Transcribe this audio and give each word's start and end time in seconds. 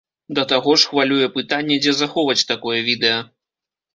Да 0.37 0.43
таго 0.51 0.71
ж, 0.83 0.87
хвалюе 0.93 1.27
пытанне, 1.35 1.75
дзе 1.85 1.93
захоўваць 1.99 2.47
такое 2.53 2.79
відэа! 2.91 3.19